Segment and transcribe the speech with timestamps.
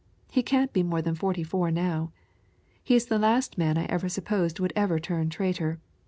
[0.31, 2.11] He can't be more than forty four now.
[2.83, 5.79] He is the last man I ever supposed would ever turn traitor.